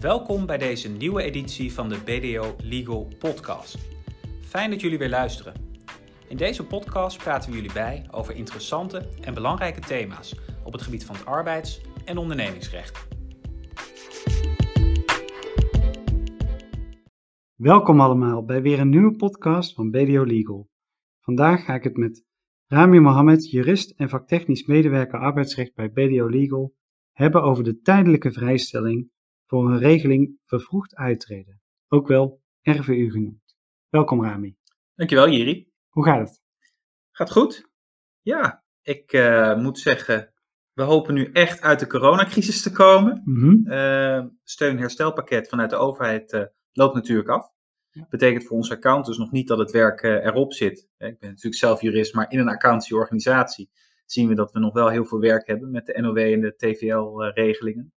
Welkom 0.00 0.46
bij 0.46 0.58
deze 0.58 0.90
nieuwe 0.90 1.22
editie 1.22 1.72
van 1.72 1.88
de 1.88 1.96
BDO 2.04 2.56
Legal 2.62 3.08
Podcast. 3.18 3.78
Fijn 4.40 4.70
dat 4.70 4.80
jullie 4.80 4.98
weer 4.98 5.08
luisteren. 5.08 5.54
In 6.28 6.36
deze 6.36 6.66
podcast 6.66 7.18
praten 7.18 7.50
we 7.50 7.56
jullie 7.56 7.72
bij 7.72 8.06
over 8.10 8.34
interessante 8.34 9.08
en 9.20 9.34
belangrijke 9.34 9.80
thema's 9.80 10.40
op 10.64 10.72
het 10.72 10.82
gebied 10.82 11.04
van 11.04 11.14
het 11.14 11.24
arbeids- 11.24 11.80
en 12.04 12.18
ondernemingsrecht. 12.18 13.08
Welkom 17.54 18.00
allemaal 18.00 18.44
bij 18.44 18.62
weer 18.62 18.78
een 18.80 18.90
nieuwe 18.90 19.16
podcast 19.16 19.74
van 19.74 19.90
BDO 19.90 20.24
Legal. 20.24 20.68
Vandaag 21.20 21.64
ga 21.64 21.74
ik 21.74 21.84
het 21.84 21.96
met 21.96 22.24
Rami 22.66 22.98
Mohammed, 22.98 23.50
jurist 23.50 23.90
en 23.90 24.08
vaktechnisch 24.08 24.66
medewerker 24.66 25.18
arbeidsrecht 25.18 25.74
bij 25.74 25.90
BDO 25.90 26.28
Legal, 26.28 26.74
hebben 27.12 27.42
over 27.42 27.64
de 27.64 27.80
tijdelijke 27.80 28.32
vrijstelling 28.32 29.10
voor 29.48 29.70
een 29.70 29.78
regeling 29.78 30.38
vervroegd 30.44 30.94
uittreden, 30.94 31.60
ook 31.88 32.06
wel 32.06 32.42
RVU 32.62 33.10
genoemd. 33.10 33.56
Welkom 33.88 34.24
Rami. 34.24 34.56
Dankjewel 34.94 35.28
Jiri. 35.28 35.72
Hoe 35.88 36.04
gaat 36.04 36.28
het? 36.28 36.42
Gaat 37.10 37.30
goed? 37.30 37.68
Ja, 38.20 38.64
ik 38.82 39.12
uh, 39.12 39.56
moet 39.56 39.78
zeggen, 39.78 40.32
we 40.72 40.82
hopen 40.82 41.14
nu 41.14 41.30
echt 41.32 41.60
uit 41.60 41.80
de 41.80 41.86
coronacrisis 41.86 42.62
te 42.62 42.72
komen. 42.72 43.22
Mm 43.24 43.36
-hmm. 43.40 43.72
uh, 43.72 44.24
steun-herstelpakket 44.42 45.48
vanuit 45.48 45.70
de 45.70 45.76
overheid 45.76 46.32
uh, 46.32 46.42
loopt 46.72 46.94
natuurlijk 46.94 47.28
af. 47.28 47.50
Ja. 47.90 48.06
Betekent 48.08 48.44
voor 48.44 48.56
onze 48.56 48.74
accountants 48.74 49.18
nog 49.18 49.30
niet 49.30 49.48
dat 49.48 49.58
het 49.58 49.70
werk 49.70 50.02
erop 50.02 50.52
zit. 50.52 50.78
Ik 50.78 51.18
ben 51.18 51.28
natuurlijk 51.28 51.54
zelf 51.54 51.80
jurist, 51.80 52.14
maar 52.14 52.30
in 52.30 52.38
een 52.38 52.48
accountantieorganisatie 52.48 53.70
zien 54.04 54.28
we 54.28 54.34
dat 54.34 54.52
we 54.52 54.58
nog 54.58 54.72
wel 54.72 54.88
heel 54.88 55.04
veel 55.04 55.20
werk 55.20 55.46
hebben 55.46 55.70
met 55.70 55.86
de 55.86 56.00
NOW 56.00 56.18
en 56.18 56.40
de 56.40 56.56
TVL-regelingen. 56.56 57.92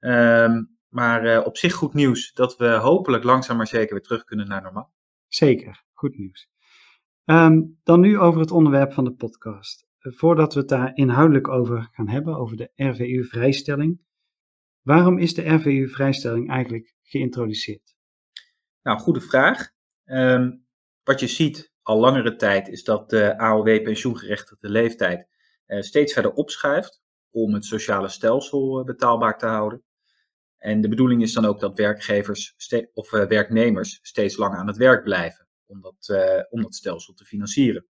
Um, 0.00 0.78
maar 0.88 1.26
uh, 1.26 1.46
op 1.46 1.56
zich 1.56 1.72
goed 1.72 1.94
nieuws 1.94 2.32
dat 2.32 2.56
we 2.56 2.68
hopelijk 2.68 3.24
langzaam 3.24 3.56
maar 3.56 3.66
zeker 3.66 3.94
weer 3.94 4.02
terug 4.02 4.24
kunnen 4.24 4.48
naar 4.48 4.62
normaal. 4.62 4.92
Zeker, 5.28 5.84
goed 5.92 6.18
nieuws. 6.18 6.48
Um, 7.24 7.78
dan 7.82 8.00
nu 8.00 8.18
over 8.18 8.40
het 8.40 8.50
onderwerp 8.50 8.92
van 8.92 9.04
de 9.04 9.12
podcast. 9.12 9.86
Voordat 9.98 10.54
we 10.54 10.60
het 10.60 10.68
daar 10.68 10.90
inhoudelijk 10.94 11.48
over 11.48 11.88
gaan 11.92 12.08
hebben, 12.08 12.36
over 12.36 12.56
de 12.56 12.70
RVU-vrijstelling. 12.74 14.00
Waarom 14.82 15.18
is 15.18 15.34
de 15.34 15.48
RVU-vrijstelling 15.48 16.50
eigenlijk 16.50 16.94
geïntroduceerd? 17.02 17.94
Nou, 18.82 18.98
goede 18.98 19.20
vraag. 19.20 19.70
Um, 20.04 20.66
wat 21.02 21.20
je 21.20 21.26
ziet 21.26 21.72
al 21.82 21.98
langere 21.98 22.36
tijd 22.36 22.68
is 22.68 22.84
dat 22.84 23.10
de 23.10 23.38
AOW-pensioengerechtigde 23.38 24.68
leeftijd 24.68 25.28
uh, 25.66 25.80
steeds 25.80 26.12
verder 26.12 26.32
opschuift 26.32 27.02
om 27.30 27.54
het 27.54 27.64
sociale 27.64 28.08
stelsel 28.08 28.84
betaalbaar 28.84 29.38
te 29.38 29.46
houden. 29.46 29.82
En 30.60 30.80
de 30.80 30.88
bedoeling 30.88 31.22
is 31.22 31.32
dan 31.32 31.44
ook 31.44 31.60
dat 31.60 31.78
werkgevers 31.78 32.54
of 32.92 33.12
uh, 33.12 33.24
werknemers 33.24 33.98
steeds 34.02 34.36
langer 34.36 34.58
aan 34.58 34.66
het 34.66 34.76
werk 34.76 35.04
blijven 35.04 35.48
om 35.66 35.80
dat, 35.80 36.08
uh, 36.10 36.42
om 36.50 36.62
dat 36.62 36.74
stelsel 36.74 37.14
te 37.14 37.24
financieren. 37.24 37.86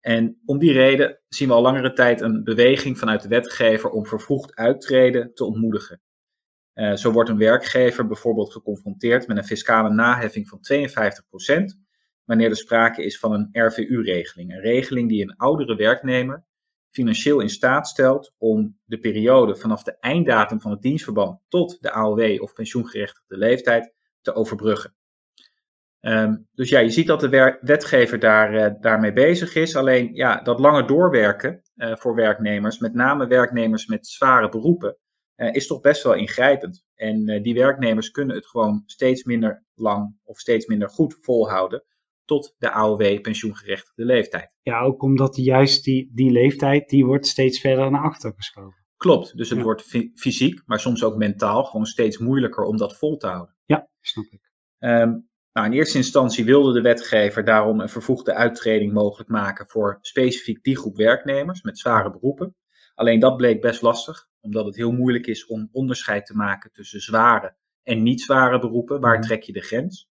En 0.00 0.40
om 0.44 0.58
die 0.58 0.72
reden 0.72 1.20
zien 1.28 1.48
we 1.48 1.54
al 1.54 1.62
langere 1.62 1.92
tijd 1.92 2.20
een 2.20 2.44
beweging 2.44 2.98
vanuit 2.98 3.22
de 3.22 3.28
wetgever 3.28 3.90
om 3.90 4.06
vervroegd 4.06 4.54
uittreden 4.54 5.34
te 5.34 5.44
ontmoedigen. 5.44 6.00
Uh, 6.74 6.94
zo 6.94 7.12
wordt 7.12 7.30
een 7.30 7.38
werkgever 7.38 8.06
bijvoorbeeld 8.06 8.52
geconfronteerd 8.52 9.26
met 9.26 9.36
een 9.36 9.44
fiscale 9.44 9.90
naheffing 9.90 10.48
van 10.48 10.58
52%, 10.58 11.78
wanneer 12.24 12.50
er 12.50 12.56
sprake 12.56 13.04
is 13.04 13.18
van 13.18 13.32
een 13.32 13.48
RVU-regeling. 13.52 14.52
Een 14.52 14.60
regeling 14.60 15.08
die 15.08 15.22
een 15.22 15.36
oudere 15.36 15.76
werknemer 15.76 16.44
financieel 16.96 17.40
in 17.40 17.48
staat 17.48 17.88
stelt 17.88 18.34
om 18.38 18.78
de 18.84 18.98
periode 18.98 19.56
vanaf 19.56 19.82
de 19.82 19.96
einddatum 20.00 20.60
van 20.60 20.70
het 20.70 20.82
dienstverband 20.82 21.40
tot 21.48 21.82
de 21.82 21.90
AOW 21.90 22.42
of 22.42 22.52
pensioengerechtigde 22.52 23.36
leeftijd 23.36 23.92
te 24.20 24.34
overbruggen. 24.34 24.94
Um, 26.00 26.48
dus 26.54 26.68
ja, 26.68 26.78
je 26.78 26.90
ziet 26.90 27.06
dat 27.06 27.20
de 27.20 27.58
wetgever 27.60 28.18
daar, 28.18 28.54
uh, 28.54 28.80
daarmee 28.80 29.12
bezig 29.12 29.54
is. 29.54 29.76
Alleen 29.76 30.14
ja, 30.14 30.42
dat 30.42 30.58
langer 30.58 30.86
doorwerken 30.86 31.62
uh, 31.76 31.96
voor 31.96 32.14
werknemers, 32.14 32.78
met 32.78 32.94
name 32.94 33.26
werknemers 33.26 33.86
met 33.86 34.06
zware 34.06 34.48
beroepen, 34.48 34.96
uh, 35.36 35.54
is 35.54 35.66
toch 35.66 35.80
best 35.80 36.02
wel 36.02 36.14
ingrijpend. 36.14 36.84
En 36.94 37.42
die 37.42 37.54
werknemers 37.54 38.10
kunnen 38.10 38.36
het 38.36 38.46
gewoon 38.46 38.82
steeds 38.86 39.24
minder 39.24 39.64
lang 39.74 40.16
of 40.24 40.38
steeds 40.38 40.66
minder 40.66 40.88
goed 40.88 41.18
volhouden 41.20 41.84
tot 42.26 42.54
de 42.58 42.70
AOW 42.70 43.20
pensioengerechtigde 43.20 44.04
leeftijd. 44.04 44.50
Ja, 44.62 44.80
ook 44.80 45.02
omdat 45.02 45.36
juist 45.36 45.84
die, 45.84 46.10
die 46.14 46.30
leeftijd, 46.30 46.88
die 46.88 47.06
wordt 47.06 47.26
steeds 47.26 47.60
verder 47.60 47.90
naar 47.90 48.02
achter 48.02 48.32
geschoven. 48.36 48.84
Klopt, 48.96 49.36
dus 49.36 49.48
het 49.48 49.58
ja. 49.58 49.64
wordt 49.64 49.82
fysiek, 50.14 50.62
maar 50.66 50.80
soms 50.80 51.04
ook 51.04 51.16
mentaal 51.16 51.64
gewoon 51.64 51.86
steeds 51.86 52.18
moeilijker 52.18 52.64
om 52.64 52.76
dat 52.76 52.96
vol 52.96 53.16
te 53.16 53.26
houden. 53.26 53.56
Ja, 53.64 53.88
snap 54.00 54.24
ik. 54.30 54.50
Um, 54.78 55.28
nou, 55.52 55.68
in 55.68 55.72
eerste 55.72 55.96
instantie 55.96 56.44
wilde 56.44 56.72
de 56.72 56.80
wetgever 56.80 57.44
daarom 57.44 57.80
een 57.80 57.88
vervoegde 57.88 58.34
uittreding 58.34 58.92
mogelijk 58.92 59.30
maken 59.30 59.66
voor 59.66 59.98
specifiek 60.00 60.62
die 60.62 60.76
groep 60.76 60.96
werknemers 60.96 61.62
met 61.62 61.78
zware 61.78 62.10
beroepen. 62.10 62.56
Alleen 62.94 63.20
dat 63.20 63.36
bleek 63.36 63.60
best 63.60 63.82
lastig, 63.82 64.28
omdat 64.40 64.66
het 64.66 64.76
heel 64.76 64.92
moeilijk 64.92 65.26
is 65.26 65.46
om 65.46 65.68
onderscheid 65.72 66.26
te 66.26 66.34
maken 66.34 66.72
tussen 66.72 67.00
zware 67.00 67.56
en 67.82 68.02
niet 68.02 68.20
zware 68.20 68.58
beroepen. 68.58 69.00
Waar 69.00 69.20
trek 69.20 69.42
je 69.42 69.52
de 69.52 69.60
grens? 69.60 70.08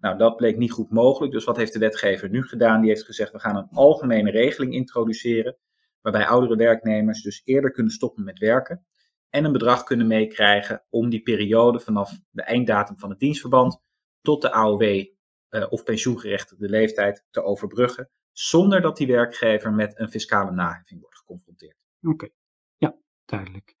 Nou, 0.00 0.18
dat 0.18 0.36
bleek 0.36 0.56
niet 0.56 0.72
goed 0.72 0.90
mogelijk. 0.90 1.32
Dus 1.32 1.44
wat 1.44 1.56
heeft 1.56 1.72
de 1.72 1.78
wetgever 1.78 2.30
nu 2.30 2.42
gedaan? 2.42 2.80
Die 2.80 2.90
heeft 2.90 3.04
gezegd: 3.04 3.32
we 3.32 3.38
gaan 3.38 3.56
een 3.56 3.68
algemene 3.70 4.30
regeling 4.30 4.72
introduceren. 4.72 5.56
Waarbij 6.00 6.26
oudere 6.26 6.56
werknemers 6.56 7.22
dus 7.22 7.42
eerder 7.44 7.70
kunnen 7.70 7.92
stoppen 7.92 8.24
met 8.24 8.38
werken. 8.38 8.86
En 9.30 9.44
een 9.44 9.52
bedrag 9.52 9.82
kunnen 9.82 10.06
meekrijgen 10.06 10.84
om 10.88 11.08
die 11.08 11.22
periode 11.22 11.80
vanaf 11.80 12.18
de 12.30 12.42
einddatum 12.42 12.98
van 12.98 13.10
het 13.10 13.18
dienstverband 13.18 13.80
tot 14.20 14.42
de 14.42 14.52
AOW 14.52 14.82
uh, 14.82 15.06
of 15.68 15.82
pensioengerechtigde 15.82 16.68
leeftijd 16.68 17.24
te 17.30 17.42
overbruggen. 17.42 18.10
Zonder 18.32 18.80
dat 18.80 18.96
die 18.96 19.06
werkgever 19.06 19.72
met 19.72 19.98
een 19.98 20.08
fiscale 20.08 20.50
naheffing 20.50 21.00
wordt 21.00 21.16
geconfronteerd. 21.16 21.76
Oké, 22.02 22.28
ja, 22.76 22.96
duidelijk. 23.24 23.76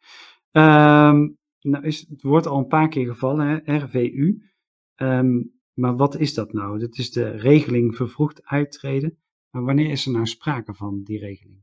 Um, 0.52 1.38
nou 1.60 1.84
is, 1.84 2.06
het 2.08 2.22
wordt 2.22 2.46
al 2.46 2.58
een 2.58 2.66
paar 2.66 2.88
keer 2.88 3.06
gevallen, 3.06 3.62
hè? 3.64 3.76
RVU. 3.76 4.42
Um, 4.96 5.57
maar 5.78 5.96
wat 5.96 6.16
is 6.16 6.34
dat 6.34 6.52
nou? 6.52 6.78
Dat 6.78 6.98
is 6.98 7.10
de 7.10 7.30
regeling 7.30 7.96
vervroegd 7.96 8.44
uittreden. 8.44 9.18
Maar 9.50 9.64
wanneer 9.64 9.90
is 9.90 10.06
er 10.06 10.12
nou 10.12 10.26
sprake 10.26 10.74
van 10.74 11.02
die 11.02 11.18
regeling? 11.18 11.62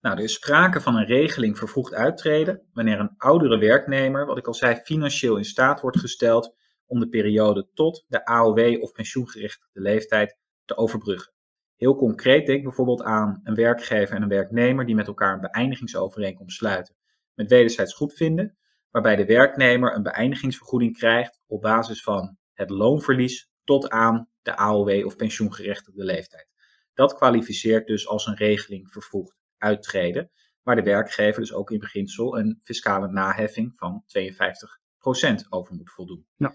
Nou, 0.00 0.16
er 0.16 0.22
is 0.22 0.32
sprake 0.32 0.80
van 0.80 0.96
een 0.96 1.06
regeling 1.06 1.58
vervroegd 1.58 1.94
uittreden 1.94 2.62
wanneer 2.72 3.00
een 3.00 3.14
oudere 3.16 3.58
werknemer, 3.58 4.26
wat 4.26 4.38
ik 4.38 4.46
al 4.46 4.54
zei, 4.54 4.74
financieel 4.84 5.36
in 5.36 5.44
staat 5.44 5.80
wordt 5.80 5.98
gesteld 5.98 6.54
om 6.86 7.00
de 7.00 7.08
periode 7.08 7.68
tot 7.74 8.04
de 8.08 8.24
AOW 8.24 8.82
of 8.82 8.92
pensioengerechtigde 8.92 9.80
leeftijd 9.80 10.36
te 10.64 10.76
overbruggen. 10.76 11.32
Heel 11.76 11.96
concreet 11.96 12.46
denk 12.46 12.58
ik 12.58 12.64
bijvoorbeeld 12.64 13.02
aan 13.02 13.40
een 13.44 13.54
werkgever 13.54 14.16
en 14.16 14.22
een 14.22 14.28
werknemer 14.28 14.86
die 14.86 14.94
met 14.94 15.06
elkaar 15.06 15.34
een 15.34 15.50
beëindigingsovereenkomst 15.50 16.56
sluiten 16.56 16.94
met 17.34 17.50
wederzijds 17.50 17.94
goedvinden, 17.94 18.56
waarbij 18.90 19.16
de 19.16 19.26
werknemer 19.26 19.94
een 19.94 20.02
beëindigingsvergoeding 20.02 20.96
krijgt 20.96 21.40
op 21.46 21.60
basis 21.60 22.02
van 22.02 22.36
het 22.54 22.70
loonverlies 22.70 23.50
tot 23.64 23.90
aan 23.90 24.28
de 24.42 24.56
AOW 24.56 25.06
of 25.06 25.16
pensioengerechtigde 25.16 26.04
leeftijd. 26.04 26.48
Dat 26.94 27.14
kwalificeert 27.14 27.86
dus 27.86 28.08
als 28.08 28.26
een 28.26 28.36
regeling 28.36 28.90
vervroegd 28.90 29.36
uittreden, 29.58 30.30
waar 30.62 30.76
de 30.76 30.82
werkgever 30.82 31.40
dus 31.40 31.52
ook 31.52 31.70
in 31.70 31.78
beginsel 31.78 32.38
een 32.38 32.58
fiscale 32.62 33.08
naheffing 33.08 33.72
van 33.76 34.04
52% 34.18 35.48
over 35.48 35.74
moet 35.74 35.90
voldoen. 35.90 36.26
Ja. 36.36 36.50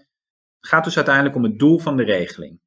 Het 0.60 0.68
gaat 0.68 0.84
dus 0.84 0.96
uiteindelijk 0.96 1.36
om 1.36 1.42
het 1.42 1.58
doel 1.58 1.78
van 1.78 1.96
de 1.96 2.04
regeling. 2.04 2.60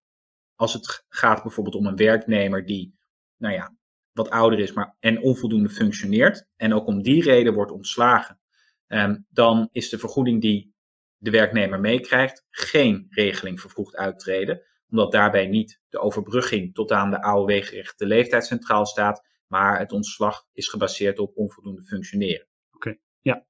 Als 0.56 0.74
het 0.74 1.06
gaat 1.10 1.42
bijvoorbeeld 1.42 1.76
om 1.76 1.86
een 1.86 1.96
werknemer 1.96 2.66
die, 2.66 2.96
nou 3.38 3.54
ja, 3.54 3.76
wat 4.12 4.30
ouder 4.30 4.60
is 4.60 4.74
maar, 4.74 4.96
en 5.00 5.22
onvoldoende 5.22 5.70
functioneert, 5.70 6.48
en 6.56 6.74
ook 6.74 6.88
om 6.88 7.02
die 7.02 7.24
reden 7.24 7.54
wordt 7.54 7.72
ontslagen, 7.72 8.40
um, 8.88 9.26
dan 9.30 9.70
is 9.72 9.90
de 9.90 9.98
vergoeding 9.98 10.42
die 10.42 10.74
de 11.22 11.32
werknemer 11.32 11.80
meekrijgt, 11.80 12.46
geen 12.50 13.08
regeling 13.10 13.60
vervroegd 13.60 13.96
uittreden, 13.96 14.62
omdat 14.90 15.12
daarbij 15.12 15.48
niet 15.48 15.82
de 15.90 16.00
overbrugging 16.00 16.74
tot 16.74 16.92
aan 16.92 17.10
de 17.10 17.22
AOW-gerichte 17.22 18.06
leeftijd 18.06 18.46
centraal 18.46 18.86
staat, 18.86 19.28
maar 19.48 19.80
het 19.80 19.92
ontslag 19.92 20.46
is 20.54 20.68
gebaseerd 20.68 21.20
op 21.20 21.38
onvoldoende 21.38 21.84
functioneren. 21.84 22.48
Oké, 22.72 22.98
ja. 23.22 23.46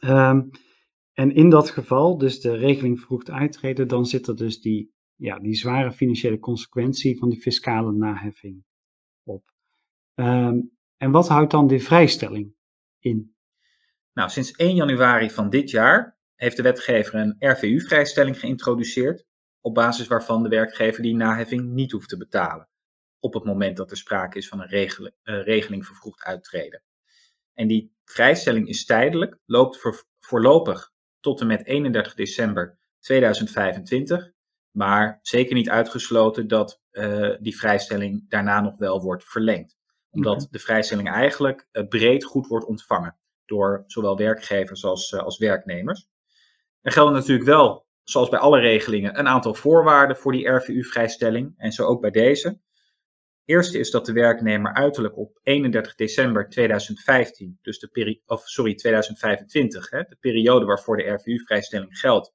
Um, 0.00 0.50
en 1.12 1.34
in 1.34 1.50
dat 1.50 1.70
geval, 1.70 2.18
dus 2.18 2.40
de 2.40 2.56
regeling 2.56 2.98
vervroegd 2.98 3.30
uittreden, 3.30 3.88
dan 3.88 4.06
zit 4.06 4.26
er 4.26 4.36
dus 4.36 4.60
die, 4.60 4.94
ja, 5.14 5.38
die 5.38 5.54
zware 5.54 5.92
financiële 5.92 6.38
consequentie 6.38 7.18
van 7.18 7.28
die 7.28 7.40
fiscale 7.40 7.92
naheffing 7.92 8.64
op. 9.22 9.52
Um, 10.14 10.72
en 10.96 11.10
wat 11.10 11.28
houdt 11.28 11.50
dan 11.50 11.66
die 11.66 11.82
vrijstelling 11.82 12.54
in? 12.98 13.33
Nou, 14.14 14.30
sinds 14.30 14.50
1 14.50 14.74
januari 14.74 15.30
van 15.30 15.50
dit 15.50 15.70
jaar 15.70 16.16
heeft 16.34 16.56
de 16.56 16.62
wetgever 16.62 17.14
een 17.14 17.36
RVU-vrijstelling 17.38 18.38
geïntroduceerd, 18.38 19.24
op 19.60 19.74
basis 19.74 20.06
waarvan 20.06 20.42
de 20.42 20.48
werkgever 20.48 21.02
die 21.02 21.16
naheffing 21.16 21.62
niet 21.62 21.92
hoeft 21.92 22.08
te 22.08 22.16
betalen, 22.16 22.68
op 23.20 23.34
het 23.34 23.44
moment 23.44 23.76
dat 23.76 23.90
er 23.90 23.96
sprake 23.96 24.38
is 24.38 24.48
van 24.48 24.60
een 24.60 24.68
regeling, 24.68 25.14
uh, 25.24 25.42
regeling 25.42 25.86
vervroegd 25.86 26.24
uittreden. 26.24 26.82
En 27.54 27.68
die 27.68 27.94
vrijstelling 28.04 28.68
is 28.68 28.84
tijdelijk, 28.84 29.38
loopt 29.46 29.80
voor, 29.80 30.04
voorlopig 30.20 30.92
tot 31.20 31.40
en 31.40 31.46
met 31.46 31.66
31 31.66 32.14
december 32.14 32.78
2025. 33.00 34.32
Maar 34.70 35.18
zeker 35.22 35.54
niet 35.54 35.70
uitgesloten 35.70 36.48
dat 36.48 36.82
uh, 36.92 37.36
die 37.40 37.56
vrijstelling 37.56 38.28
daarna 38.28 38.60
nog 38.60 38.76
wel 38.76 39.02
wordt 39.02 39.24
verlengd. 39.24 39.76
Omdat 40.10 40.48
de 40.50 40.58
vrijstelling 40.58 41.10
eigenlijk 41.10 41.68
uh, 41.72 41.88
breed 41.88 42.24
goed 42.24 42.46
wordt 42.46 42.66
ontvangen 42.66 43.18
door 43.46 43.84
zowel 43.86 44.16
werkgevers 44.16 44.84
als, 44.84 45.12
uh, 45.12 45.20
als 45.20 45.38
werknemers. 45.38 46.08
Er 46.80 46.92
gelden 46.92 47.14
natuurlijk 47.14 47.48
wel, 47.48 47.86
zoals 48.02 48.28
bij 48.28 48.38
alle 48.38 48.60
regelingen, 48.60 49.18
een 49.18 49.28
aantal 49.28 49.54
voorwaarden 49.54 50.16
voor 50.16 50.32
die 50.32 50.48
RVU-vrijstelling. 50.48 51.54
En 51.56 51.72
zo 51.72 51.84
ook 51.84 52.00
bij 52.00 52.10
deze. 52.10 52.58
Eerste 53.44 53.78
is 53.78 53.90
dat 53.90 54.06
de 54.06 54.12
werknemer 54.12 54.74
uiterlijk 54.74 55.16
op 55.16 55.38
31 55.42 55.94
december 55.94 56.48
2015, 56.48 57.58
dus 57.62 57.78
de 57.78 57.88
peri 57.88 58.22
of 58.26 58.48
sorry, 58.48 58.74
2025, 58.74 59.90
hè, 59.90 60.02
de 60.02 60.16
periode 60.20 60.64
waarvoor 60.64 60.96
de 60.96 61.10
RVU-vrijstelling 61.10 61.98
geldt, 61.98 62.32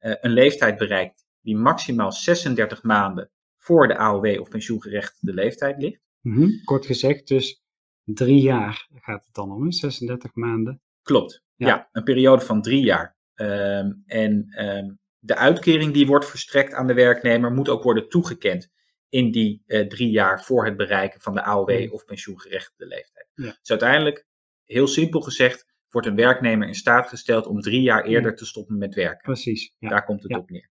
uh, 0.00 0.14
een 0.20 0.30
leeftijd 0.30 0.78
bereikt 0.78 1.26
die 1.40 1.56
maximaal 1.56 2.12
36 2.12 2.82
maanden 2.82 3.30
voor 3.58 3.88
de 3.88 3.96
AOW 3.96 4.40
of 4.40 4.48
pensioengerechtigde 4.48 5.34
leeftijd 5.34 5.82
ligt. 5.82 6.00
-hmm. 6.20 6.64
Kort 6.64 6.86
gezegd, 6.86 7.28
dus 7.28 7.61
drie 8.04 8.40
jaar 8.40 8.88
gaat 8.94 9.24
het 9.24 9.34
dan 9.34 9.52
om, 9.52 9.64
hè? 9.64 9.72
36 9.72 10.34
maanden. 10.34 10.80
Klopt, 11.02 11.42
ja, 11.56 11.66
ja 11.66 11.88
een 11.92 12.04
periode 12.04 12.44
van 12.44 12.62
drie 12.62 12.84
jaar. 12.84 13.16
Um, 13.34 14.02
en 14.06 14.64
um, 14.66 14.98
de 15.18 15.36
uitkering 15.36 15.92
die 15.92 16.06
wordt 16.06 16.28
verstrekt 16.28 16.72
aan 16.74 16.86
de 16.86 16.94
werknemer 16.94 17.52
moet 17.52 17.68
ook 17.68 17.82
worden 17.82 18.08
toegekend 18.08 18.70
in 19.08 19.30
die 19.30 19.62
uh, 19.66 19.86
drie 19.86 20.10
jaar 20.10 20.44
voor 20.44 20.64
het 20.64 20.76
bereiken 20.76 21.20
van 21.20 21.34
de 21.34 21.42
AOW 21.42 21.92
of 21.92 22.04
pensioengerechtigde 22.04 22.86
leeftijd. 22.86 23.28
Ja. 23.34 23.56
Dus 23.60 23.70
uiteindelijk, 23.70 24.26
heel 24.64 24.86
simpel 24.86 25.20
gezegd, 25.20 25.66
wordt 25.90 26.06
een 26.06 26.16
werknemer 26.16 26.68
in 26.68 26.74
staat 26.74 27.08
gesteld 27.08 27.46
om 27.46 27.60
drie 27.60 27.82
jaar 27.82 28.04
eerder 28.04 28.30
Ja. 28.30 28.36
te 28.36 28.46
stoppen 28.46 28.78
met 28.78 28.94
werken. 28.94 29.22
Precies. 29.22 29.74
Ja. 29.78 29.88
Daar 29.88 30.04
komt 30.04 30.22
het 30.22 30.36
op 30.36 30.50
neer. 30.50 30.70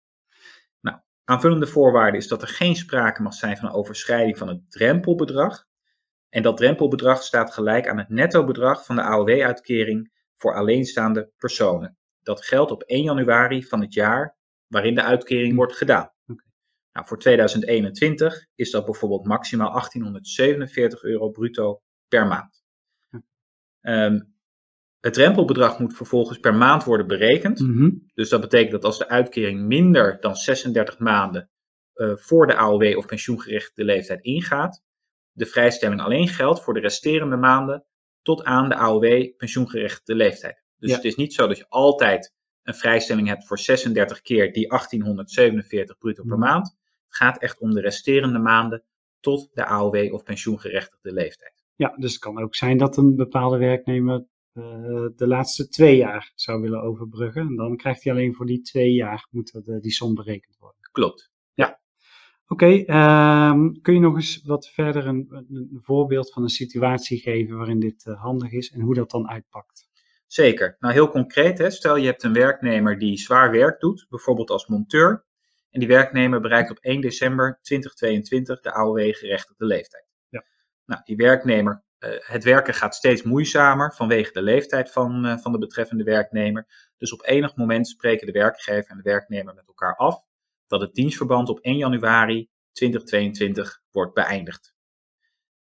Nou, 0.81 0.99
aanvullende 1.25 1.67
voorwaarde 1.67 2.17
is 2.17 2.29
dat 2.29 2.43
er 2.43 2.49
geen 2.49 2.77
sprake 2.77 3.23
mag 3.23 3.35
zijn 3.35 3.57
van 3.57 3.69
een 3.69 3.75
overschrijding 3.75 4.39
van 4.39 4.49
het 4.49 4.71
drempelbedrag. 4.71 5.67
En 6.33 6.43
dat 6.43 6.57
drempelbedrag 6.57 7.23
staat 7.23 7.53
gelijk 7.53 7.89
aan 7.89 7.99
het 7.99 8.09
netto-bedrag 8.09 8.85
van 8.85 8.97
de 8.97 9.03
AOW-uitkering 9.03 10.13
voor 10.37 10.55
alleenstaande 10.55 11.31
personen. 11.37 11.97
Dat 12.23 12.45
geldt 12.45 12.71
op 12.71 12.83
1 12.83 13.03
januari 13.03 13.65
van 13.65 13.81
het 13.81 13.95
jaar 13.95 14.37
waarin 14.67 14.95
de 14.95 15.03
uitkering 15.03 15.51
Hm. 15.51 15.57
wordt 15.57 15.77
gedaan. 15.77 16.13
Nou, 16.93 17.07
voor 17.07 17.19
2021 17.19 18.47
is 18.55 18.71
dat 18.71 18.85
bijvoorbeeld 18.85 19.27
maximaal 19.27 19.71
1847 19.71 21.03
euro 21.03 21.31
bruto 21.31 21.83
per 22.09 22.27
maand. 22.27 22.65
Ja. 23.11 23.23
Ehm, 23.81 24.21
het 25.01 25.15
drempelbedrag 25.15 25.79
moet 25.79 25.97
vervolgens 25.97 26.39
per 26.39 26.55
maand 26.55 26.85
worden 26.85 27.07
berekend. 27.07 27.61
Mhm. 27.61 27.91
Dus 28.15 28.29
dat 28.29 28.41
betekent 28.41 28.73
dat 28.73 28.85
als 28.85 28.99
de 28.99 29.09
uitkering 29.09 29.61
minder 29.61 30.21
dan 30.21 30.37
36 30.37 30.99
maanden 30.99 31.51
eh, 31.93 32.17
voor 32.17 32.47
de 32.47 32.57
AOW 32.57 32.97
of 32.97 33.07
pensioengerechtigde 33.07 33.85
leeftijd 33.85 34.23
ingaat, 34.23 34.83
de 35.33 35.47
vrijstelling 35.47 36.01
alleen 36.01 36.29
geldt 36.29 36.61
voor 36.63 36.75
de 36.75 36.81
resterende 36.81 37.37
maanden 37.37 37.85
tot 38.23 38.45
aan 38.45 38.69
de 38.69 38.75
AOW 38.77 39.37
pensioengerechtigde 39.37 40.15
leeftijd. 40.15 40.63
Dus 40.79 40.91
Ja. 40.91 40.97
het 40.97 41.05
is 41.05 41.15
niet 41.15 41.35
zo 41.35 41.47
dat 41.47 41.57
je 41.59 41.67
altijd 41.69 42.33
een 42.63 42.75
vrijstelling 42.75 43.29
hebt 43.29 43.47
voor 43.47 43.59
36 43.59 44.21
keer 44.21 44.53
die 44.53 44.73
1847 44.73 45.99
bruto 45.99 46.23
per 46.23 46.39
Mhm. 46.39 46.49
maand. 46.49 46.67
Het 47.07 47.17
gaat 47.17 47.39
echt 47.43 47.59
om 47.61 47.75
de 47.75 47.81
resterende 47.81 48.39
maanden 48.39 48.85
tot 49.21 49.49
de 49.53 49.65
AOW 49.67 50.15
of 50.15 50.23
pensioengerechtigde 50.23 51.13
leeftijd. 51.13 51.63
Ja, 51.77 51.95
dus 51.97 52.13
het 52.13 52.21
kan 52.21 52.39
ook 52.43 52.55
zijn 52.55 52.79
dat 52.79 52.97
een 52.97 53.17
bepaalde 53.17 53.59
werknemer 53.59 54.25
uh, 54.55 54.65
de 55.17 55.27
laatste 55.27 55.69
twee 55.69 55.97
jaar 55.97 56.33
zou 56.35 56.61
willen 56.61 56.83
overbruggen. 56.83 57.43
En 57.47 57.57
dan 57.57 57.77
krijgt 57.77 58.05
hij 58.05 58.13
alleen 58.13 58.35
voor 58.35 58.47
die 58.47 58.61
twee 58.61 58.93
jaar 58.93 59.27
moet 59.31 59.55
er, 59.55 59.63
uh, 59.67 59.81
die 59.81 59.91
som 59.91 60.15
berekend 60.15 60.57
worden. 60.59 60.81
Klopt. 60.93 61.31
Oké, 62.53 62.65
okay, 62.65 63.51
um, 63.51 63.81
kun 63.81 63.95
je 63.95 64.01
nog 64.01 64.15
eens 64.15 64.43
wat 64.45 64.69
verder 64.69 65.07
een, 65.07 65.27
een, 65.31 65.81
voorbeeld 65.83 66.33
van 66.33 66.43
een 66.43 66.49
situatie 66.49 67.19
geven 67.19 67.57
waarin 67.57 67.81
dit 67.81 68.05
uh, 68.07 68.23
handig 68.23 68.53
is 68.53 68.71
en 68.71 68.81
hoe 68.81 68.95
dat 68.95 69.11
dan 69.11 69.29
uitpakt? 69.29 69.89
Zeker. 70.27 70.77
Nou, 70.81 70.95
heel 70.95 71.11
concreet, 71.11 71.59
hè, 71.59 71.71
stel 71.71 71.97
je 71.97 72.07
hebt 72.07 72.23
een 72.23 72.33
werknemer 72.33 72.99
die 72.99 73.19
zwaar 73.19 73.51
werk 73.51 73.81
doet, 73.81 74.07
bijvoorbeeld 74.09 74.51
als 74.51 74.67
monteur, 74.67 75.25
en 75.71 75.81
die 75.81 75.89
werknemer 75.89 76.41
bereikt 76.41 76.71
op 76.71 76.79
1 76.79 77.01
december 77.01 77.59
2022 77.63 78.61
de 78.61 78.73
AOW-gerechtigde 78.73 79.65
leeftijd. 79.65 80.07
Ja. 80.29 80.45
Nou, 80.87 81.01
die 81.05 81.17
werknemer, 81.17 81.83
uh, 81.99 82.11
het 82.19 82.45
werken 82.45 82.75
gaat 82.75 82.95
steeds 82.95 83.23
moeizamer 83.23 83.95
vanwege 83.95 84.33
de 84.33 84.43
leeftijd 84.43 84.91
van, 84.91 85.27
uh, 85.27 85.39
van 85.39 85.53
de 85.53 85.59
betreffende 85.59 86.05
werknemer. 86.05 86.91
Dus 86.99 87.13
op 87.13 87.27
enig 87.27 87.57
moment 87.57 87.89
spreken 87.89 88.27
de 88.27 88.33
werkgever 88.33 88.91
en 88.91 88.97
de 88.97 89.03
werknemer 89.03 89.55
met 89.55 89.67
elkaar 89.67 89.97
af 89.97 90.31
dat 90.73 90.81
het 90.81 90.95
dienstverband 90.95 91.49
op 91.49 91.61
1 91.61 91.77
januari 91.77 92.49
2022 92.73 93.83
wordt 93.91 94.15
beëindigd. 94.15 94.75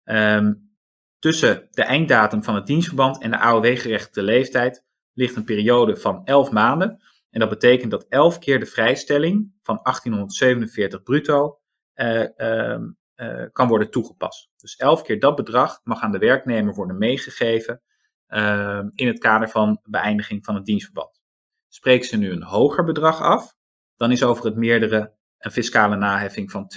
Um, 0.03 0.71
tussen 1.19 1.67
de 1.71 1.83
einddatum 1.83 2.43
van 2.43 2.55
het 2.55 2.65
dienstverband 2.65 3.21
en 3.21 3.31
de 3.31 3.39
AOW-gerechtigde 3.39 4.23
leeftijd 4.23 4.85
ligt 5.13 5.35
een 5.35 5.43
periode 5.43 5.97
van 5.97 6.25
11 6.25 6.51
maanden. 6.51 7.01
En 7.29 7.39
dat 7.39 7.49
betekent 7.49 7.91
dat 7.91 8.05
11 8.09 8.39
keer 8.39 8.59
de 8.59 8.65
vrijstelling 8.65 9.53
van 9.61 9.79
1847 9.83 11.03
bruto 11.03 11.59
uh, 11.95 12.25
uh, 12.37 12.79
uh, 13.15 13.45
kan 13.51 13.67
worden 13.67 13.91
toegepast. 13.91 14.49
Dus 14.57 14.75
11 14.75 15.01
keer 15.01 15.19
dat 15.19 15.35
bedrag 15.35 15.79
mag 15.83 16.01
aan 16.01 16.11
de 16.11 16.17
werknemer 16.17 16.73
worden 16.73 16.97
meegegeven 16.97 17.81
ehm, 18.27 18.89
in 18.93 19.07
het 19.07 19.19
kader 19.19 19.49
van 19.49 19.79
beëindiging 19.83 20.45
van 20.45 20.55
het 20.55 20.65
dienstverband. 20.65 21.21
Spreekt 21.67 22.05
ze 22.05 22.17
nu 22.17 22.31
een 22.31 22.43
hoger 22.43 22.83
bedrag 22.83 23.21
af, 23.21 23.57
dan 23.99 24.11
is 24.11 24.23
over 24.23 24.45
het 24.45 24.55
meerdere 24.55 25.13
een 25.37 25.51
fiscale 25.51 25.95
naheffing 25.95 26.51
van 26.51 26.63
52% 26.63 26.67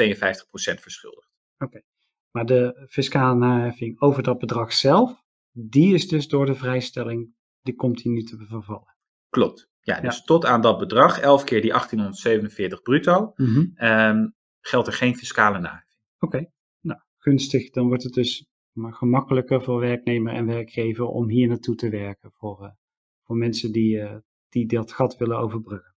verschuldigd. 0.80 1.30
Oké, 1.54 1.64
okay. 1.64 1.84
maar 2.30 2.46
de 2.46 2.86
fiscale 2.88 3.38
naheffing 3.38 4.00
over 4.00 4.22
dat 4.22 4.38
bedrag 4.38 4.72
zelf, 4.72 5.22
die 5.52 5.94
is 5.94 6.08
dus 6.08 6.28
door 6.28 6.46
de 6.46 6.54
vrijstelling, 6.54 7.34
die 7.60 7.74
komt 7.74 8.02
die 8.02 8.12
nu 8.12 8.22
te 8.22 8.36
vervallen. 8.36 8.96
Klopt. 9.28 9.70
Ja, 9.80 10.00
dus 10.00 10.16
ja. 10.16 10.22
tot 10.22 10.44
aan 10.44 10.60
dat 10.60 10.78
bedrag, 10.78 11.18
11 11.18 11.44
keer 11.44 11.60
die 11.60 11.70
1847 11.70 12.82
bruto, 12.82 13.32
mm 13.36 13.46
-hmm. 13.46 13.88
um, 13.88 14.34
geldt 14.60 14.86
er 14.86 14.92
geen 14.92 15.16
fiscale 15.16 15.58
naheffing. 15.58 16.00
Oké, 16.18 16.36
okay. 16.36 16.50
nou 16.80 17.00
gunstig. 17.18 17.70
Dan 17.70 17.86
wordt 17.86 18.02
het 18.02 18.12
dus 18.12 18.46
maar 18.72 18.94
gemakkelijker 18.94 19.62
voor 19.62 19.80
werknemer 19.80 20.34
en 20.34 20.46
werkgever 20.46 21.04
om 21.04 21.28
hier 21.28 21.48
naartoe 21.48 21.74
te 21.74 21.88
werken 21.88 22.32
voor, 22.32 22.62
uh, 22.62 22.70
voor 23.24 23.36
mensen 23.36 23.72
die, 23.72 23.96
uh, 23.96 24.16
die 24.48 24.66
dat 24.66 24.92
gat 24.92 25.16
willen 25.16 25.38
overbruggen. 25.38 25.91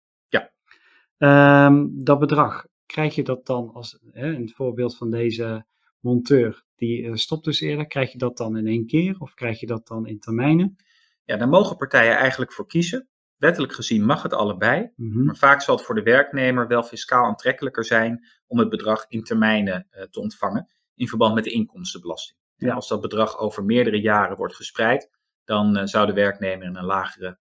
Um, 1.25 2.05
dat 2.05 2.19
bedrag, 2.19 2.67
krijg 2.87 3.15
je 3.15 3.23
dat 3.23 3.47
dan 3.47 3.73
als 3.73 3.99
hè, 4.11 4.33
in 4.33 4.41
het 4.41 4.53
voorbeeld 4.53 4.97
van 4.97 5.11
deze 5.11 5.67
monteur, 6.01 6.65
die 6.77 7.03
uh, 7.03 7.15
stopt 7.15 7.45
dus 7.45 7.61
eerder, 7.61 7.87
krijg 7.87 8.13
je 8.13 8.19
dat 8.19 8.37
dan 8.37 8.57
in 8.57 8.67
één 8.67 8.87
keer 8.87 9.17
of 9.19 9.35
krijg 9.35 9.61
je 9.61 9.67
dat 9.67 9.87
dan 9.87 10.07
in 10.07 10.19
termijnen? 10.19 10.77
Ja, 11.25 11.37
daar 11.37 11.49
mogen 11.49 11.77
partijen 11.77 12.17
eigenlijk 12.17 12.53
voor 12.53 12.67
kiezen. 12.67 13.09
Wettelijk 13.37 13.73
gezien 13.73 14.05
mag 14.05 14.23
het 14.23 14.33
allebei, 14.33 14.93
mm 14.97 15.13
-hmm. 15.13 15.25
maar 15.25 15.37
vaak 15.37 15.63
zal 15.63 15.77
het 15.77 15.85
voor 15.85 15.95
de 15.95 16.03
werknemer 16.03 16.69
wel 16.69 16.83
fiscaal 16.83 17.25
aantrekkelijker 17.25 17.85
zijn 17.85 18.27
om 18.47 18.59
het 18.59 18.69
bedrag 18.69 19.05
in 19.09 19.23
termijnen 19.23 19.87
uh, 19.91 20.03
te 20.03 20.21
ontvangen 20.21 20.69
in 20.95 21.09
verband 21.09 21.35
met 21.35 21.45
de 21.45 21.51
inkomstenbelasting. 21.51 22.39
Ja. 22.57 22.69
En 22.69 22.75
als 22.75 22.89
dat 22.89 23.01
bedrag 23.01 23.39
over 23.39 23.65
meerdere 23.65 24.01
jaren 24.01 24.37
wordt 24.37 24.57
gespreid, 24.57 25.11
dan 25.45 25.77
uh, 25.77 25.85
zou 25.85 26.07
de 26.07 26.13
werknemer 26.13 26.67
in 26.67 26.77
een 26.77 26.85
lagere 26.85 27.39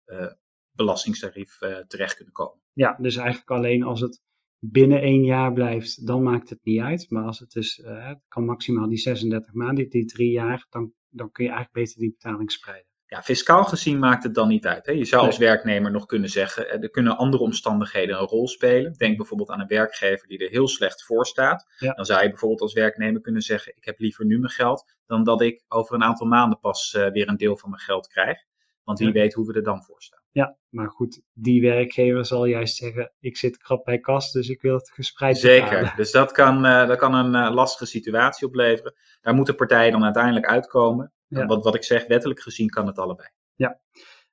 uh, 0.75 0.85
belastingstarief 0.85 1.59
terecht 1.87 2.15
kunnen 2.15 2.35
komen. 2.35 2.61
Ja, 2.73 2.97
dus 3.01 3.17
eigenlijk 3.17 3.51
alleen 3.51 3.83
als 3.83 4.01
het 4.01 4.23
binnen 4.59 5.01
één 5.01 5.25
jaar 5.25 5.53
blijft, 5.53 6.07
dan 6.07 6.23
maakt 6.23 6.51
het 6.51 6.61
niet 6.63 6.81
uit. 6.81 7.11
Maar 7.11 7.25
als 7.25 7.39
het 7.39 7.51
dus, 7.51 7.81
het 7.85 8.19
kan 8.29 8.45
maximaal 8.45 8.89
die 8.89 8.99
36 8.99 9.53
maanden, 9.53 9.89
die 9.89 10.05
drie 10.05 10.31
jaar, 10.31 10.67
dan, 10.71 10.93
dan 11.09 11.31
kun 11.31 11.45
je 11.45 11.51
eigenlijk 11.51 11.87
beter 11.87 12.01
die 12.01 12.11
betaling 12.11 12.53
spreiden. 12.53 12.93
Ja, 13.07 13.23
fiscaal 13.23 13.65
gezien 13.65 13.99
maakt 13.99 14.23
het 14.23 14.35
dan 14.35 14.49
niet 14.49 14.67
uit. 14.67 14.87
Hè? 14.87 14.93
Je 14.93 15.05
zou 15.05 15.23
nee. 15.23 15.31
als 15.31 15.41
werknemer 15.41 15.91
nog 15.91 16.07
kunnen 16.07 16.29
zeggen, 16.29 16.83
er 16.83 16.91
kunnen 16.91 17.17
andere 17.17 17.43
omstandigheden 17.43 18.19
een 18.19 18.27
rol 18.27 18.49
spelen. 18.49 18.93
Denk 18.93 19.17
bijvoorbeeld 19.17 19.51
aan 19.51 19.61
een 19.61 19.67
werkgever 19.67 20.29
die 20.29 20.39
er 20.39 20.51
heel 20.51 20.69
slecht 20.69 21.05
voor 21.05 21.27
staat. 21.27 21.67
Ja. 21.79 21.93
Dan 21.93 22.05
zou 22.05 22.23
je 22.23 22.29
bijvoorbeeld 22.29 22.61
als 22.61 22.73
werknemer 22.73 23.21
kunnen 23.21 23.43
zeggen, 23.43 23.77
ik 23.77 23.85
heb 23.85 23.99
liever 23.99 24.25
nu 24.25 24.39
mijn 24.39 24.53
geld, 24.53 24.85
dan 25.07 25.25
dat 25.25 25.41
ik 25.41 25.65
over 25.69 25.95
een 25.95 26.03
aantal 26.03 26.27
maanden 26.27 26.59
pas 26.59 26.95
uh, 26.97 27.11
weer 27.11 27.29
een 27.29 27.37
deel 27.37 27.57
van 27.57 27.71
mijn 27.71 27.83
geld 27.83 28.07
krijg. 28.07 28.39
Want 28.85 28.99
wie 28.99 29.09
ja. 29.09 29.15
weet 29.15 29.35
hoe 29.35 29.47
we 29.47 29.53
er 29.53 29.63
dan 29.63 29.83
voor 29.83 30.03
staan. 30.03 30.24
Ja, 30.35 30.57
maar 30.69 30.91
goed, 30.91 31.23
die 31.33 31.61
werkgever 31.61 32.25
zal 32.25 32.45
juist 32.45 32.77
zeggen, 32.77 33.13
ik 33.21 33.37
zit 33.37 33.57
krap 33.57 33.85
bij 33.85 33.99
kas, 33.99 34.33
dus 34.33 34.49
ik 34.49 34.61
wil 34.61 34.75
het 34.75 34.91
gespreid 34.91 35.39
Zeker, 35.39 35.93
dus 35.97 36.11
dat 36.11 36.33
kan, 36.33 36.67
uh, 36.67 36.87
dat 36.87 36.99
kan 36.99 37.15
een 37.15 37.47
uh, 37.47 37.55
lastige 37.55 37.87
situatie 37.87 38.47
opleveren. 38.47 38.95
Daar 39.21 39.35
moeten 39.35 39.55
partijen 39.55 39.93
dan 39.93 40.05
uiteindelijk 40.05 40.47
uitkomen. 40.47 41.13
Ja. 41.27 41.47
Wat, 41.47 41.65
wat 41.65 41.75
ik 41.75 41.85
zeg, 41.85 42.07
wettelijk 42.07 42.41
gezien 42.41 42.69
kan 42.69 42.87
het 42.87 42.99
allebei. 42.99 43.29
Ja. 43.55 43.81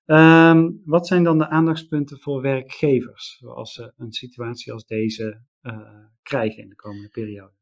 Um, 0.06 0.82
wat 0.86 1.08
zijn 1.08 1.24
dan 1.24 1.38
de 1.38 1.50
aandachtspunten 1.50 2.20
voor 2.20 2.42
werkgevers 2.42 3.42
als 3.46 3.74
ze 3.74 3.94
een 3.98 4.12
situatie 4.12 4.74
als 4.74 4.86
deze 4.86 5.42
uh, 5.62 5.80
krijgen 6.22 6.64
in 6.64 6.70
de 6.70 6.76
komende 6.76 7.10
periode? 7.10 7.54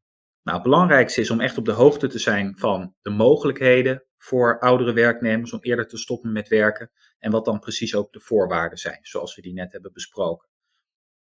Nou, 0.43 0.58
het 0.58 0.63
belangrijkste 0.63 1.22
is 1.22 1.29
om 1.29 1.39
echt 1.39 1.58
op 1.58 1.65
de 1.65 1.72
hoogte 1.72 2.08
te 2.08 2.19
zijn 2.19 2.58
van 2.58 2.96
de 3.01 3.10
mogelijkheden 3.10 4.03
voor 4.20 4.60
oudere 4.60 4.94
werknemers 4.94 5.54
om 5.54 5.60
eerder 5.62 5.88
te 5.88 5.98
stoppen 5.98 6.32
met 6.32 6.48
werken 6.48 6.92
en 7.20 7.32
wat 7.32 7.46
dan 7.46 7.60
precies 7.60 7.96
ook 7.96 8.14
de 8.14 8.20
voorwaarden 8.20 8.78
zijn, 8.78 9.00
zoals 9.02 9.36
we 9.36 9.42
die 9.42 9.54
net 9.54 9.72
hebben 9.72 9.94
besproken. 9.94 10.48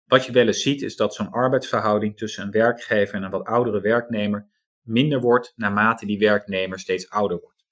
Wat 0.04 0.25
je 0.25 0.32
wel 0.32 0.47
eens 0.47 0.62
ziet 0.62 0.82
is 0.82 0.97
dat 0.97 1.14
zo'n 1.14 1.30
arbeidsverhouding 1.30 2.16
tussen 2.16 2.44
een 2.44 2.50
werkgever 2.50 3.14
en 3.14 3.23
een 3.23 3.30
wat 3.30 3.47
oudere 3.47 3.80
werknemer 3.80 4.49
minder 4.82 5.20
wordt 5.20 5.52
naarmate 5.56 6.06
die 6.06 6.18
werknemer 6.18 6.78
steeds 6.78 7.11
ouder 7.11 7.40
wordt. 7.40 7.64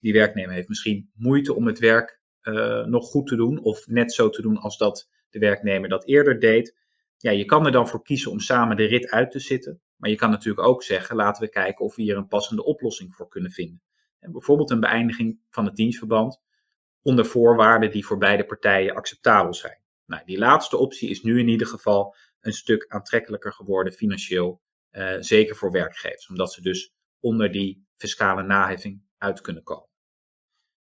Die 0.00 0.12
werknemer 0.12 0.54
heeft 0.54 0.68
misschien 0.68 1.10
moeite 1.14 1.54
om 1.54 1.66
het 1.66 1.78
werk 1.78 2.20
uh, 2.42 2.84
nog 2.84 3.06
goed 3.06 3.26
te 3.26 3.36
doen 3.36 3.62
of 3.62 3.86
net 3.86 4.12
zo 4.12 4.30
te 4.30 4.42
doen 4.42 4.56
als 4.56 4.78
dat 4.78 5.10
de 5.30 5.38
werknemer 5.38 5.88
dat 5.88 6.06
eerder 6.06 6.40
deed. 6.40 6.76
Ja, 7.16 7.30
je 7.30 7.44
kan 7.44 7.66
er 7.66 7.72
dan 7.72 7.88
voor 7.88 8.02
kiezen 8.02 8.30
om 8.30 8.40
samen 8.40 8.76
de 8.76 8.84
rit 8.84 9.10
uit 9.10 9.30
te 9.30 9.40
zitten. 9.40 9.80
Maar 9.96 10.10
je 10.10 10.16
kan 10.16 10.30
natuurlijk 10.30 10.66
ook 10.66 10.82
zeggen, 10.82 11.16
laten 11.16 11.42
we 11.42 11.48
kijken 11.48 11.84
of 11.84 11.96
we 11.96 12.02
hier 12.02 12.16
een 12.16 12.28
passende 12.28 12.64
oplossing 12.64 13.14
voor 13.14 13.28
kunnen 13.28 13.50
vinden. 13.50 13.82
Bijvoorbeeld 14.32 14.70
een 14.70 14.80
beëindiging 14.80 15.40
van 15.50 15.64
het 15.64 15.76
dienstverband 15.76 16.42
onder 17.02 17.26
voorwaarden 17.26 17.90
die 17.90 18.06
voor 18.06 18.18
beide 18.18 18.44
partijen 18.44 18.94
acceptabel 18.94 19.54
zijn. 19.54 19.80
Nou, 20.06 20.22
die 20.24 20.38
laatste 20.38 20.76
optie 20.76 21.10
is 21.10 21.22
nu 21.22 21.38
in 21.38 21.48
ieder 21.48 21.66
geval 21.66 22.16
een 22.40 22.52
stuk 22.52 22.84
aantrekkelijker 22.88 23.52
geworden 23.52 23.92
financieel, 23.92 24.62
uh, 24.92 25.16
zeker 25.18 25.56
voor 25.56 25.70
werkgevers, 25.70 26.28
omdat 26.28 26.52
ze 26.52 26.62
dus 26.62 26.94
onder 27.20 27.52
die 27.52 27.86
fiscale 27.96 28.42
naheffing 28.42 29.02
uit 29.18 29.40
kunnen 29.40 29.62
komen. 29.62 29.88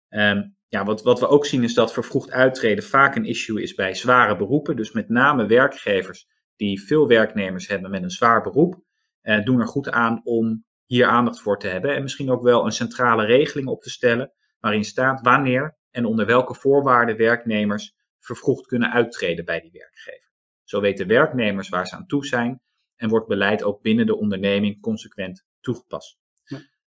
Um, 0.09 0.57
ja, 0.67 0.85
wat, 0.85 1.03
wat 1.03 1.19
we 1.19 1.27
ook 1.27 1.45
zien 1.45 1.63
is 1.63 1.73
dat 1.73 1.93
vervroegd 1.93 2.31
uittreden 2.31 2.83
vaak 2.83 3.15
een 3.15 3.25
issue 3.25 3.61
is 3.61 3.73
bij 3.73 3.93
zware 3.93 4.37
beroepen. 4.37 4.75
Dus 4.75 4.91
met 4.91 5.09
name 5.09 5.45
werkgevers 5.45 6.27
die 6.55 6.85
veel 6.85 7.07
werknemers 7.07 7.67
hebben 7.67 7.91
met 7.91 8.03
een 8.03 8.09
zwaar 8.09 8.41
beroep, 8.41 8.83
eh, 9.21 9.43
doen 9.43 9.59
er 9.59 9.67
goed 9.67 9.89
aan 9.89 10.21
om 10.23 10.65
hier 10.85 11.07
aandacht 11.07 11.41
voor 11.41 11.59
te 11.59 11.67
hebben. 11.67 11.95
En 11.95 12.01
misschien 12.01 12.31
ook 12.31 12.43
wel 12.43 12.65
een 12.65 12.71
centrale 12.71 13.25
regeling 13.25 13.67
op 13.67 13.81
te 13.81 13.89
stellen 13.89 14.33
waarin 14.59 14.83
staat 14.83 15.21
wanneer 15.21 15.77
en 15.91 16.05
onder 16.05 16.25
welke 16.25 16.55
voorwaarden 16.55 17.17
werknemers 17.17 17.95
vervroegd 18.19 18.65
kunnen 18.65 18.91
uittreden 18.91 19.45
bij 19.45 19.59
die 19.59 19.71
werkgever. 19.71 20.31
Zo 20.63 20.81
weten 20.81 21.07
werknemers 21.07 21.69
waar 21.69 21.87
ze 21.87 21.95
aan 21.95 22.05
toe 22.05 22.25
zijn 22.25 22.61
en 22.95 23.09
wordt 23.09 23.27
beleid 23.27 23.63
ook 23.63 23.81
binnen 23.81 24.05
de 24.05 24.17
onderneming 24.17 24.81
consequent 24.81 25.45
toegepast. 25.59 26.17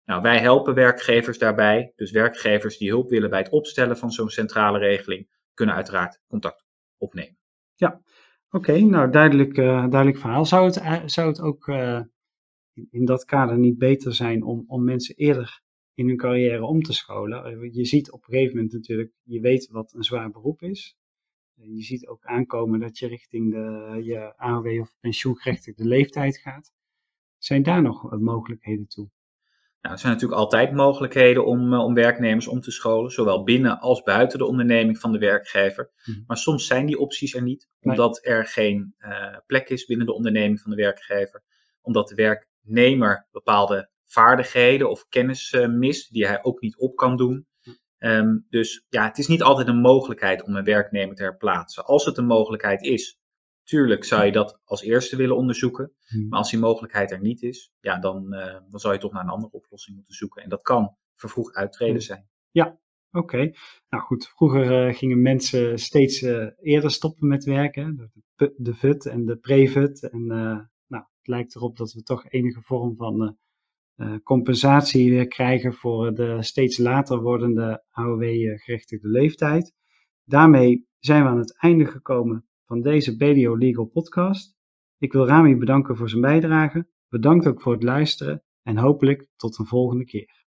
Nou, 0.05 0.21
wij 0.21 0.39
helpen 0.39 0.73
werkgevers 0.73 1.37
daarbij. 1.37 1.93
Dus 1.95 2.11
werkgevers 2.11 2.77
die 2.77 2.89
hulp 2.89 3.09
willen 3.09 3.29
bij 3.29 3.39
het 3.39 3.49
opstellen 3.49 3.97
van 3.97 4.11
zo'n 4.11 4.29
centrale 4.29 4.77
regeling, 4.77 5.29
kunnen 5.53 5.75
uiteraard 5.75 6.19
contact 6.27 6.65
opnemen. 6.97 7.37
Ja, 7.75 8.01
oké. 8.49 8.79
nou, 8.79 9.11
duidelijk, 9.11 9.57
uh, 9.57 9.65
duidelijk 9.65 10.17
verhaal. 10.17 10.45
Zou 10.45 10.65
het, 10.65 10.77
eh, 10.77 11.01
zou 11.05 11.27
het 11.27 11.41
ook 11.41 11.67
uh, 11.67 11.99
in 12.73 13.05
dat 13.05 13.25
kader 13.25 13.57
niet 13.57 13.77
beter 13.77 14.13
zijn 14.13 14.43
om, 14.43 14.63
om 14.67 14.83
mensen 14.83 15.15
eerder 15.15 15.61
in 15.93 16.07
hun 16.07 16.17
carrière 16.17 16.65
om 16.65 16.81
te 16.81 16.93
scholen? 16.93 17.71
Je 17.73 17.85
ziet 17.85 18.11
op 18.11 18.19
een 18.19 18.33
gegeven 18.33 18.55
moment 18.55 18.73
natuurlijk, 18.73 19.11
je 19.23 19.39
weet 19.39 19.67
wat 19.67 19.93
een 19.93 20.03
zwaar 20.03 20.31
beroep 20.31 20.61
is. 20.61 20.97
Je 21.53 21.83
ziet 21.83 22.07
ook 22.07 22.25
aankomen 22.25 22.79
dat 22.79 22.97
je 22.97 23.07
richting 23.07 23.51
de, 23.51 23.99
je 24.03 24.37
AOW 24.37 24.79
of 24.79 24.95
pensioengerechtigde 24.99 25.85
leeftijd 25.85 26.37
gaat. 26.37 26.71
Zijn 27.37 27.63
daar 27.63 27.81
nog 27.81 28.19
mogelijkheden 28.19 28.87
toe? 28.87 29.09
Nou, 29.83 29.95
er 29.95 30.01
zijn 30.01 30.13
natuurlijk 30.13 30.41
altijd 30.41 30.73
mogelijkheden 30.73 31.45
om, 31.45 31.73
uh, 31.73 31.79
om 31.79 31.93
werknemers 31.93 32.47
om 32.47 32.59
te 32.59 32.71
scholen, 32.71 33.11
zowel 33.11 33.43
binnen 33.43 33.79
als 33.79 34.01
buiten 34.01 34.37
de 34.37 34.45
onderneming 34.45 34.99
van 34.99 35.11
de 35.11 35.17
werkgever. 35.17 35.91
Mhm. 36.05 36.19
Maar 36.27 36.37
soms 36.37 36.67
zijn 36.67 36.85
die 36.85 36.99
opties 36.99 37.33
er 37.33 37.41
niet, 37.41 37.69
omdat 37.81 38.25
er 38.25 38.45
geen 38.45 38.95
uh, 38.99 39.37
plek 39.45 39.69
is 39.69 39.85
binnen 39.85 40.05
de 40.05 40.13
onderneming 40.13 40.59
van 40.59 40.71
de 40.71 40.77
werkgever, 40.77 41.43
omdat 41.81 42.07
de 42.07 42.15
werknemer 42.63 43.27
bepaalde 43.31 43.89
vaardigheden 44.05 44.89
of 44.89 45.07
kennis 45.07 45.51
uh, 45.51 45.67
mist 45.67 46.13
die 46.13 46.27
hij 46.27 46.43
ook 46.43 46.61
niet 46.61 46.77
op 46.77 46.95
kan 46.95 47.17
doen. 47.17 47.47
Um, 47.97 48.45
dus 48.49 48.85
ja, 48.89 49.07
het 49.07 49.17
is 49.17 49.27
niet 49.27 49.41
altijd 49.41 49.67
een 49.67 49.81
mogelijkheid 49.81 50.43
om 50.43 50.55
een 50.55 50.63
werknemer 50.63 51.15
te 51.15 51.23
herplaatsen. 51.23 51.85
Als 51.85 52.05
het 52.05 52.17
een 52.17 52.25
mogelijkheid 52.25 52.81
is, 52.81 53.17
Tuurlijk 53.63 54.03
zou 54.03 54.25
je 54.25 54.31
dat 54.31 54.61
als 54.63 54.81
eerste 54.81 55.15
willen 55.15 55.35
onderzoeken. 55.35 55.91
Hmm. 56.07 56.27
Maar 56.27 56.39
als 56.39 56.49
die 56.49 56.59
mogelijkheid 56.59 57.11
er 57.11 57.21
niet 57.21 57.41
is, 57.41 57.71
ja, 57.79 57.99
dan, 57.99 58.33
uh, 58.33 58.57
dan 58.69 58.79
zou 58.79 58.93
je 58.93 58.99
toch 58.99 59.11
naar 59.11 59.23
een 59.23 59.29
andere 59.29 59.51
oplossing 59.51 59.95
moeten 59.95 60.15
zoeken. 60.15 60.43
En 60.43 60.49
dat 60.49 60.61
kan 60.61 60.95
vervroegd 61.15 61.55
uittreden 61.55 62.01
zijn. 62.01 62.27
Ja, 62.51 62.79
oké. 63.11 63.51
Nou 63.89 64.03
goed, 64.03 64.27
vroeger 64.27 64.87
uh, 64.87 64.95
gingen 64.95 65.21
mensen 65.21 65.79
steeds 65.79 66.21
uh, 66.21 66.47
eerder 66.61 66.91
stoppen 66.91 67.27
met 67.27 67.43
werken. 67.43 68.11
De, 68.35 68.53
de 68.57 68.73
VUT 68.73 69.05
en 69.05 69.25
de 69.25 69.37
pre-VUT. 69.37 70.09
En 70.09 70.27
lijkt 71.27 71.55
erop 71.55 71.77
dat 71.77 71.93
we 71.93 72.03
toch 72.03 72.29
enige 72.29 72.61
vorm 72.61 72.95
van 72.95 73.37
compensatie 74.23 75.09
weer 75.09 75.27
krijgen 75.27 75.73
voor 75.73 76.13
de 76.13 76.43
steeds 76.43 76.77
later 76.77 77.21
wordende 77.21 77.83
AOW-gerechtigde 77.89 79.07
leeftijd. 79.07 79.73
Daarmee 80.23 80.87
zijn 80.99 81.23
we 81.23 81.29
aan 81.29 81.37
het 81.37 81.57
einde 81.57 81.85
gekomen 81.85 82.45
van 82.65 82.81
deze 82.81 83.15
BDO 83.15 83.55
Legal 83.55 83.85
podcast. 83.85 84.55
Ik 84.97 85.13
wil 85.13 85.27
Rami 85.27 85.55
bedanken 85.55 85.97
voor 85.97 86.09
zijn 86.09 86.21
bijdrage. 86.21 86.87
Bedankt 87.09 87.47
ook 87.47 87.61
voor 87.61 87.73
het 87.73 87.83
luisteren 87.83 88.43
en 88.63 88.77
hopelijk 88.77 89.27
tot 89.35 89.59
een 89.59 89.65
volgende 89.65 90.05
keer. 90.05 90.45